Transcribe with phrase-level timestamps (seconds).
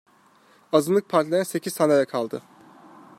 [0.71, 2.41] Azınlık partilerine sekiz sandalye kaldı.